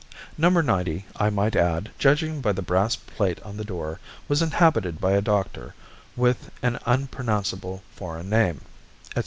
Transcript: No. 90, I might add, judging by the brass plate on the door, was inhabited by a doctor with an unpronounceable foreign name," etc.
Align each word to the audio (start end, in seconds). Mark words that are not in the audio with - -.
No. 0.35 0.49
90, 0.49 1.05
I 1.17 1.29
might 1.29 1.55
add, 1.55 1.91
judging 1.99 2.41
by 2.41 2.53
the 2.53 2.63
brass 2.63 2.95
plate 2.95 3.39
on 3.43 3.55
the 3.55 3.63
door, 3.63 3.99
was 4.27 4.41
inhabited 4.41 4.99
by 4.99 5.11
a 5.11 5.21
doctor 5.21 5.75
with 6.15 6.49
an 6.63 6.79
unpronounceable 6.87 7.83
foreign 7.95 8.27
name," 8.31 8.61
etc. 9.11 9.19